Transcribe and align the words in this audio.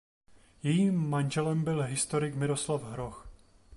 Jejím 0.63 1.09
manželem 1.09 1.63
byl 1.63 1.81
historik 1.83 2.35
Miroslav 2.35 2.83
Hroch. 2.83 3.27